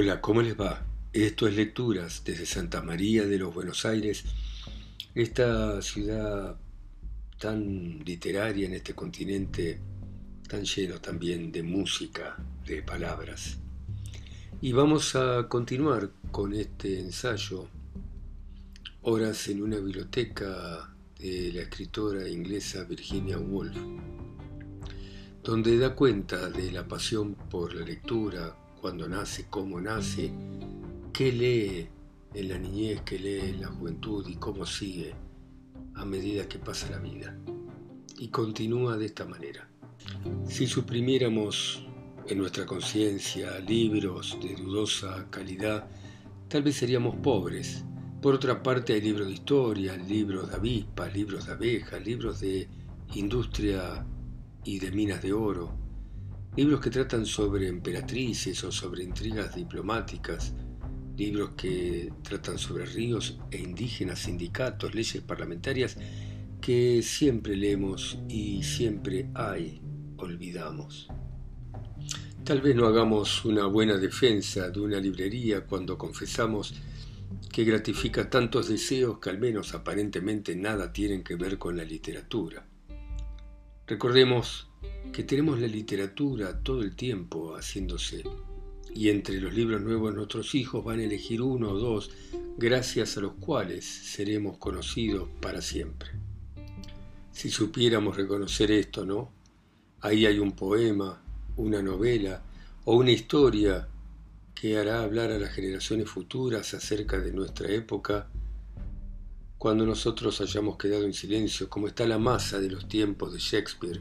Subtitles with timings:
[0.00, 0.86] Hola, ¿cómo les va?
[1.12, 4.22] Esto es Lecturas desde Santa María de los Buenos Aires,
[5.12, 6.56] esta ciudad
[7.36, 9.80] tan literaria en este continente,
[10.46, 13.58] tan lleno también de música, de palabras.
[14.60, 17.66] Y vamos a continuar con este ensayo,
[19.02, 23.76] Horas en una biblioteca de la escritora inglesa Virginia Woolf,
[25.42, 30.32] donde da cuenta de la pasión por la lectura, cuando nace, cómo nace,
[31.12, 31.88] qué lee
[32.34, 35.14] en la niñez, qué lee en la juventud y cómo sigue
[35.94, 37.36] a medida que pasa la vida.
[38.18, 39.68] Y continúa de esta manera.
[40.48, 41.86] Si suprimiéramos
[42.26, 45.88] en nuestra conciencia libros de dudosa calidad,
[46.48, 47.84] tal vez seríamos pobres.
[48.22, 52.68] Por otra parte hay libros de historia, libros de avispas, libros de abejas, libros de
[53.14, 54.04] industria
[54.64, 55.72] y de minas de oro,
[56.58, 60.54] libros que tratan sobre emperatrices o sobre intrigas diplomáticas,
[61.16, 65.96] libros que tratan sobre ríos e indígenas, sindicatos, leyes parlamentarias
[66.60, 69.80] que siempre leemos y siempre hay,
[70.16, 71.06] olvidamos.
[72.42, 76.74] Tal vez no hagamos una buena defensa de una librería cuando confesamos
[77.52, 82.66] que gratifica tantos deseos que al menos aparentemente nada tienen que ver con la literatura.
[83.86, 84.67] Recordemos
[85.12, 88.24] que tenemos la literatura todo el tiempo haciéndose,
[88.94, 92.10] y entre los libros nuevos nuestros hijos van a elegir uno o dos,
[92.56, 96.10] gracias a los cuales seremos conocidos para siempre.
[97.32, 99.30] Si supiéramos reconocer esto, ¿no?
[100.00, 101.22] Ahí hay un poema,
[101.56, 102.42] una novela
[102.84, 103.88] o una historia
[104.54, 108.28] que hará hablar a las generaciones futuras acerca de nuestra época
[109.58, 114.00] cuando nosotros hayamos quedado en silencio, como está la masa de los tiempos de Shakespeare,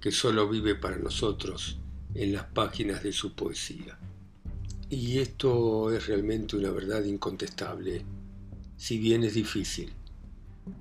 [0.00, 1.78] que solo vive para nosotros
[2.14, 3.98] en las páginas de su poesía.
[4.90, 8.04] Y esto es realmente una verdad incontestable,
[8.76, 9.92] si bien es difícil.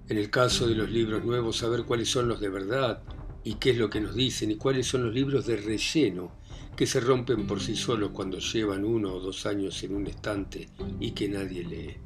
[0.08, 3.04] En el caso de los libros nuevos, saber cuáles son los de verdad
[3.44, 6.32] y qué es lo que nos dicen y cuáles son los libros de relleno
[6.76, 10.70] que se rompen por sí solos cuando llevan uno o dos años en un estante
[11.00, 11.98] y que nadie lee.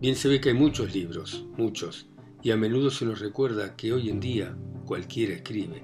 [0.00, 2.06] Bien se ve que hay muchos libros, muchos,
[2.42, 4.56] y a menudo se nos recuerda que hoy en día
[4.92, 5.82] cualquiera escribe.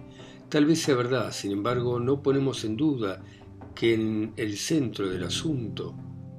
[0.51, 3.25] Tal vez sea verdad, sin embargo, no ponemos en duda
[3.75, 5.95] que en el centro del asunto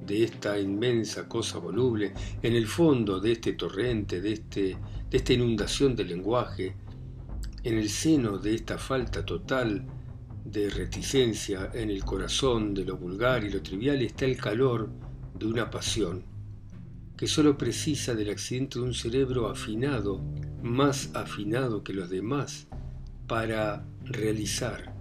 [0.06, 2.14] de esta inmensa cosa voluble,
[2.44, 4.78] en el fondo de este torrente, de, este,
[5.10, 6.76] de esta inundación del lenguaje,
[7.64, 9.84] en el seno de esta falta total
[10.46, 14.92] de reticencia, en el corazón de lo vulgar y lo trivial, está el calor
[15.34, 16.24] de una pasión
[17.18, 20.22] que solo precisa del accidente de un cerebro afinado,
[20.62, 22.68] más afinado que los demás,
[23.28, 24.94] para realizar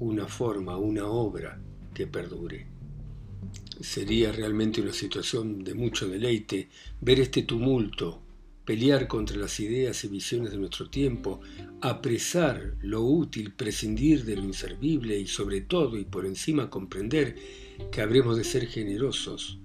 [0.00, 1.60] una forma, una obra
[1.94, 2.66] que perdure.
[3.80, 6.68] Sería realmente una situación de mucho deleite
[7.00, 8.20] ver este tumulto,
[8.64, 11.40] pelear contra las ideas y visiones de nuestro tiempo,
[11.80, 17.36] apresar lo útil, prescindir de lo inservible y sobre todo y por encima comprender
[17.90, 19.58] que habremos de ser generosos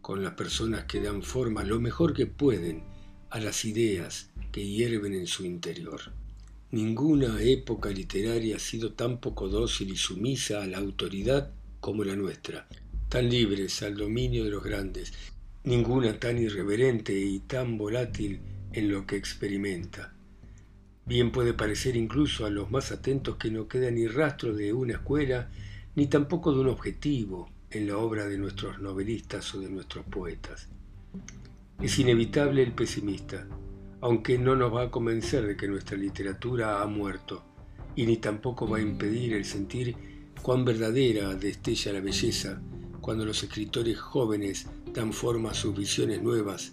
[0.00, 2.93] con las personas que dan forma lo mejor que pueden
[3.34, 6.00] a las ideas que hierven en su interior.
[6.70, 11.50] Ninguna época literaria ha sido tan poco dócil y sumisa a la autoridad
[11.80, 12.68] como la nuestra,
[13.08, 15.12] tan libres al dominio de los grandes,
[15.64, 18.38] ninguna tan irreverente y tan volátil
[18.72, 20.14] en lo que experimenta.
[21.04, 24.92] Bien puede parecer incluso a los más atentos que no queda ni rastro de una
[24.92, 25.50] escuela,
[25.96, 30.68] ni tampoco de un objetivo, en la obra de nuestros novelistas o de nuestros poetas.
[31.82, 33.46] Es inevitable el pesimista,
[34.00, 37.44] aunque no nos va a convencer de que nuestra literatura ha muerto,
[37.96, 39.96] y ni tampoco va a impedir el sentir
[40.42, 42.60] cuán verdadera destella la belleza
[43.00, 46.72] cuando los escritores jóvenes dan forma a sus visiones nuevas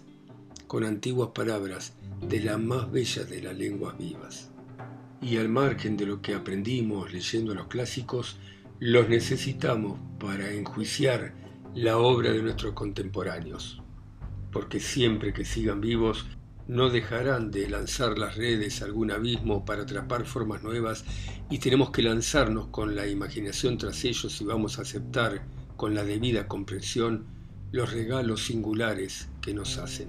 [0.66, 1.92] con antiguas palabras
[2.26, 4.50] de las más bellas de las lenguas vivas.
[5.20, 8.38] Y al margen de lo que aprendimos leyendo los clásicos,
[8.80, 11.34] los necesitamos para enjuiciar
[11.74, 13.81] la obra de nuestros contemporáneos,
[14.52, 16.26] porque siempre que sigan vivos
[16.68, 21.04] no dejarán de lanzar las redes a algún abismo para atrapar formas nuevas
[21.50, 25.44] y tenemos que lanzarnos con la imaginación tras ellos y vamos a aceptar
[25.76, 27.26] con la debida comprensión
[27.72, 30.08] los regalos singulares que nos hacen.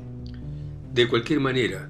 [0.94, 1.90] De cualquier manera,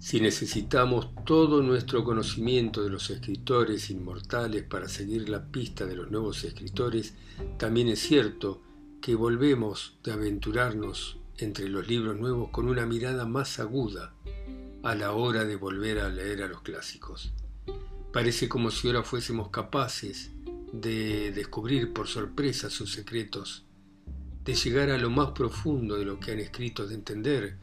[0.00, 6.10] si necesitamos todo nuestro conocimiento de los escritores inmortales para seguir la pista de los
[6.10, 7.14] nuevos escritores,
[7.58, 8.62] también es cierto
[9.02, 14.14] que volvemos de aventurarnos entre los libros nuevos con una mirada más aguda
[14.82, 17.32] a la hora de volver a leer a los clásicos.
[18.12, 20.30] Parece como si ahora fuésemos capaces
[20.72, 23.64] de descubrir por sorpresa sus secretos
[24.44, 27.56] de llegar a lo más profundo de lo que han escrito, de entender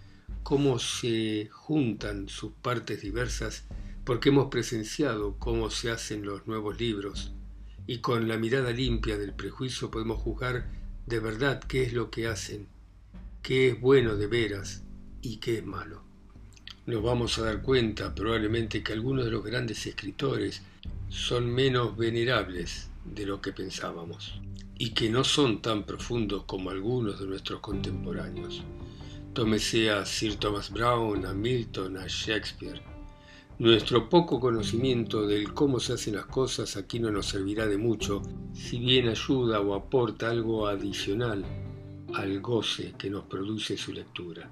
[0.44, 3.64] cómo se juntan sus partes diversas,
[4.04, 7.34] porque hemos presenciado cómo se hacen los nuevos libros,
[7.88, 10.68] y con la mirada limpia del prejuicio podemos juzgar
[11.08, 12.68] de verdad qué es lo que hacen,
[13.46, 14.82] qué es bueno de veras
[15.22, 16.02] y qué es malo.
[16.88, 20.64] Nos vamos a dar cuenta probablemente que algunos de los grandes escritores
[21.10, 24.42] son menos venerables de lo que pensábamos
[24.80, 28.64] y que no son tan profundos como algunos de nuestros contemporáneos.
[29.34, 32.82] Tómese a Sir Thomas Browne, a Milton, a Shakespeare.
[33.60, 38.24] Nuestro poco conocimiento del cómo se hacen las cosas aquí no nos servirá de mucho,
[38.56, 41.46] si bien ayuda o aporta algo adicional
[42.16, 44.50] al goce que nos produce su lectura.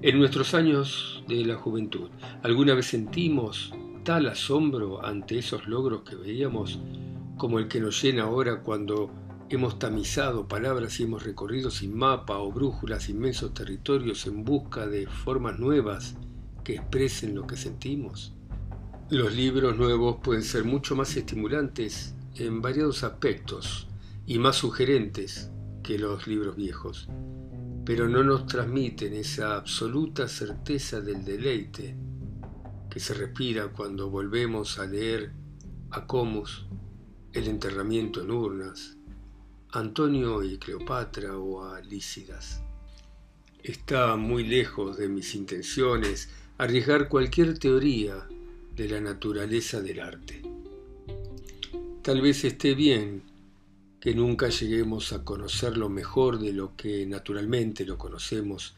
[0.00, 2.08] En nuestros años de la juventud,
[2.42, 3.72] ¿alguna vez sentimos
[4.04, 6.78] tal asombro ante esos logros que veíamos
[7.36, 9.10] como el que nos llena ahora cuando
[9.48, 15.06] hemos tamizado palabras y hemos recorrido sin mapa o brújulas inmensos territorios en busca de
[15.06, 16.16] formas nuevas
[16.62, 18.34] que expresen lo que sentimos?
[19.10, 23.88] Los libros nuevos pueden ser mucho más estimulantes en variados aspectos
[24.26, 25.50] y más sugerentes
[25.84, 27.06] que los libros viejos,
[27.84, 31.94] pero no nos transmiten esa absoluta certeza del deleite
[32.90, 35.30] que se respira cuando volvemos a leer
[35.90, 36.66] a Comus,
[37.32, 38.96] El enterramiento en urnas,
[39.72, 42.62] Antonio y Cleopatra o a Lícidas.
[43.62, 48.26] Está muy lejos de mis intenciones arriesgar cualquier teoría
[48.74, 50.42] de la naturaleza del arte.
[52.02, 53.33] Tal vez esté bien
[54.04, 58.76] que nunca lleguemos a conocer lo mejor de lo que naturalmente lo conocemos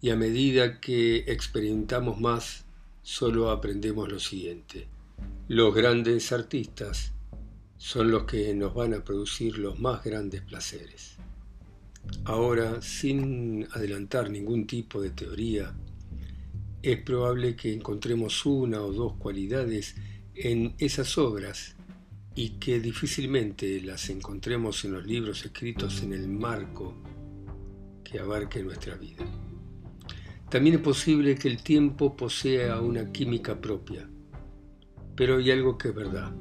[0.00, 2.64] y a medida que experimentamos más,
[3.02, 4.88] solo aprendemos lo siguiente.
[5.48, 7.12] Los grandes artistas
[7.76, 11.16] son los que nos van a producir los más grandes placeres.
[12.24, 15.74] Ahora, sin adelantar ningún tipo de teoría,
[16.80, 19.94] es probable que encontremos una o dos cualidades
[20.34, 21.76] en esas obras
[22.38, 26.94] y que difícilmente las encontremos en los libros escritos en el marco
[28.04, 29.24] que abarque nuestra vida.
[30.48, 34.08] También es posible que el tiempo posea una química propia,
[35.16, 36.32] pero hay algo que es verdad.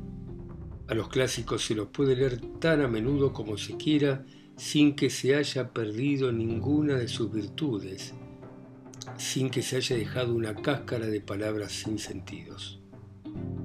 [0.88, 4.24] A los clásicos se los puede leer tan a menudo como se quiera
[4.56, 8.14] sin que se haya perdido ninguna de sus virtudes
[9.18, 12.84] sin que se haya dejado una cáscara de palabras sin sentidos.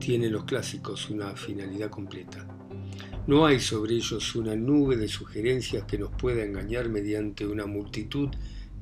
[0.02, 2.44] Tienen los clásicos una finalidad completa.
[3.28, 8.28] No hay sobre ellos una nube de sugerencias que nos pueda engañar mediante una multitud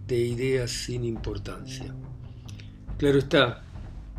[0.07, 1.95] de ideas sin importancia.
[2.97, 3.63] Claro está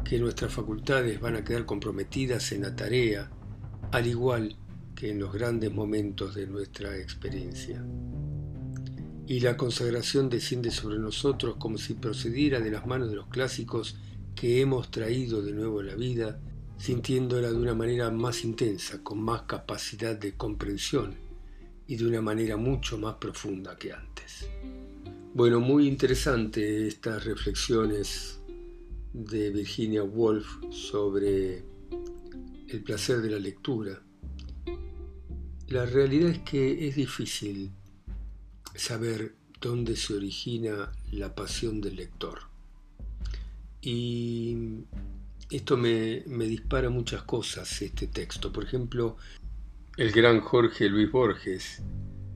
[0.04, 3.32] que nuestras facultades van a quedar comprometidas en la tarea,
[3.92, 4.56] al igual
[4.94, 7.84] que en los grandes momentos de nuestra experiencia
[9.26, 13.96] y la consagración desciende sobre nosotros como si procediera de las manos de los clásicos
[14.36, 16.40] que hemos traído de nuevo a la vida,
[16.82, 21.14] sintiéndola de una manera más intensa, con más capacidad de comprensión
[21.86, 24.50] y de una manera mucho más profunda que antes.
[25.36, 28.40] Bueno, muy interesante estas reflexiones
[29.14, 31.64] de Virginia Woolf sobre
[32.68, 34.02] el placer de la lectura.
[35.68, 37.70] La realidad es que es difícil
[38.74, 42.40] saber dónde se origina la pasión del lector.
[43.84, 44.56] Y
[45.52, 48.52] esto me, dispara muchas cosas, este texto.
[48.52, 49.18] Por ejemplo,
[49.98, 51.82] el gran Jorge Luis Borges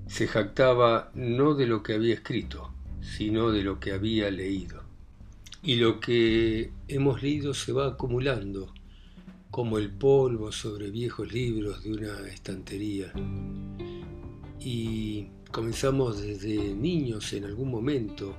[0.08, 4.84] se jactaba no de lo que había escrito, sino de lo que había leído.
[5.64, 8.74] Y lo que hemos leído se va acumulando,
[9.50, 13.12] como el polvo sobre viejos libros de una estantería.
[14.60, 18.36] Y Comenzamos desde niños en algún momento.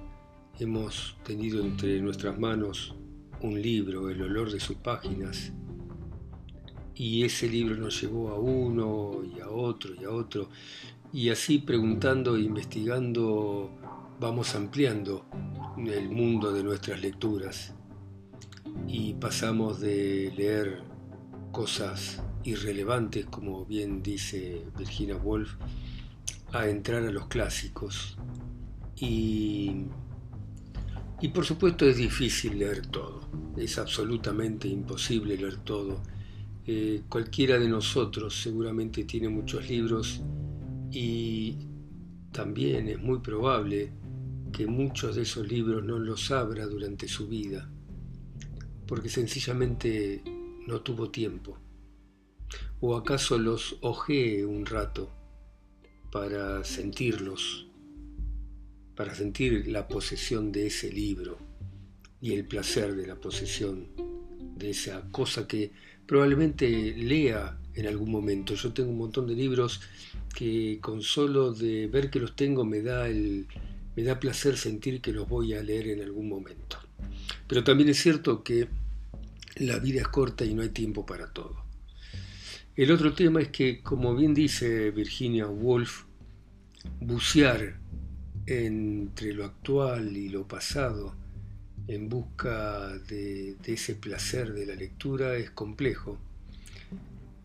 [0.60, 2.94] Hemos tenido entre nuestras manos
[3.40, 5.52] un libro, el olor de sus páginas.
[6.94, 10.48] Y ese libro nos llevó a uno y a otro y a otro.
[11.12, 13.70] Y así preguntando e investigando
[14.18, 15.26] vamos ampliando
[15.76, 17.74] el mundo de nuestras lecturas.
[18.86, 20.82] Y pasamos de leer
[21.52, 25.54] cosas irrelevantes, como bien dice Virginia Woolf,
[26.52, 28.16] a entrar a los clásicos.
[28.98, 29.86] Y,
[31.20, 33.20] y por supuesto es difícil leer todo,
[33.56, 36.02] es absolutamente imposible leer todo.
[36.66, 40.20] Eh, cualquiera de nosotros seguramente tiene muchos libros
[40.90, 41.56] y
[42.32, 43.92] también es muy probable
[44.52, 47.70] que muchos de esos libros no los abra durante su vida,
[48.86, 50.22] porque sencillamente
[50.66, 51.58] no tuvo tiempo.
[52.80, 55.10] ¿O acaso los ojee un rato
[56.10, 57.66] para sentirlos
[58.96, 61.38] para sentir la posesión de ese libro
[62.20, 63.88] y el placer de la posesión
[64.56, 65.70] de esa cosa que
[66.06, 68.54] probablemente lea en algún momento.
[68.54, 69.82] Yo tengo un montón de libros
[70.34, 73.46] que con solo de ver que los tengo me da, el,
[73.94, 76.78] me da placer sentir que los voy a leer en algún momento.
[77.46, 78.68] Pero también es cierto que
[79.56, 81.64] la vida es corta y no hay tiempo para todo.
[82.76, 86.04] El otro tema es que, como bien dice Virginia Woolf,
[87.00, 87.78] bucear
[88.46, 91.14] entre lo actual y lo pasado
[91.88, 96.18] en busca de, ese placer de la lectura es complejo,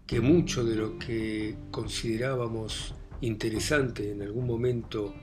[0.07, 5.13] que mucho de lo que considerábamos interesante en algún momento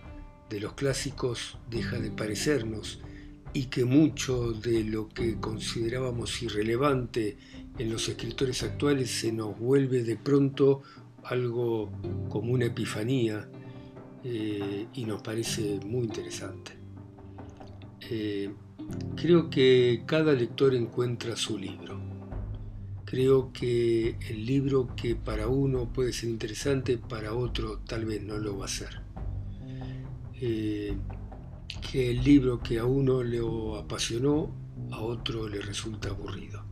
[0.49, 3.01] de los clásicos deja de parecernos
[3.53, 7.37] y que mucho de lo que considerábamos irrelevante
[7.79, 10.83] en los escritores actuales se nos vuelve de pronto
[11.25, 11.91] algo
[12.29, 13.49] como una epifanía
[14.25, 16.73] eh, y nos parece muy interesante.
[18.11, 18.53] Eh,
[19.17, 22.01] creo que cada lector encuentra su libro.
[23.05, 28.39] Creo que el libro que para uno puede ser interesante, para otro tal vez no
[28.39, 29.01] lo va a ser.
[30.41, 30.95] Eh,
[31.91, 33.41] que el libro que a uno le
[33.79, 34.55] apasionó,
[34.91, 36.65] a otro le resulta aburrido.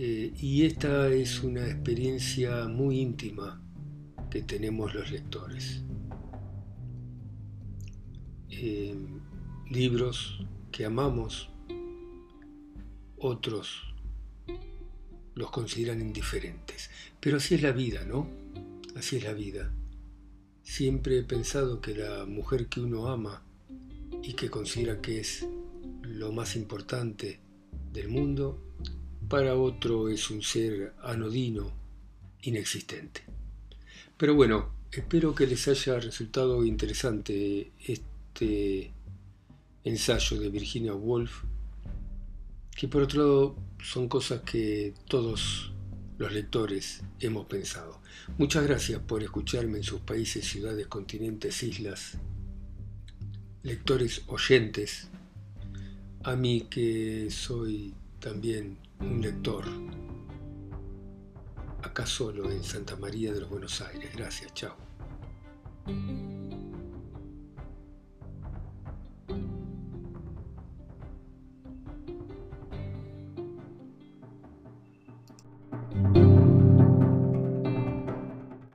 [0.00, 3.60] Y esta es una experiencia muy íntima
[4.30, 5.82] que tenemos los lectores.
[8.50, 8.96] Eh,
[9.70, 10.40] libros
[10.72, 11.50] que amamos,
[13.18, 13.82] otros
[15.34, 16.90] los consideran indiferentes.
[17.20, 18.28] Pero así es la vida, ¿no?
[18.96, 19.72] Así es la vida.
[20.62, 23.42] Siempre he pensado que la mujer que uno ama
[24.22, 25.46] y que considera que es
[26.02, 27.40] lo más importante
[27.92, 28.62] del mundo,
[29.28, 31.70] para otro es un ser anodino,
[32.42, 33.22] inexistente.
[34.16, 38.92] Pero bueno, espero que les haya resultado interesante este
[39.84, 41.44] ensayo de Virginia Woolf,
[42.76, 45.72] que por otro lado son cosas que todos
[46.18, 48.00] los lectores hemos pensado.
[48.36, 52.18] Muchas gracias por escucharme en sus países, ciudades, continentes, islas,
[53.62, 55.08] lectores oyentes,
[56.24, 59.64] a mí que soy también un lector,
[61.88, 64.10] acá solo en Santa María de los Buenos Aires.
[64.14, 64.76] Gracias, chao.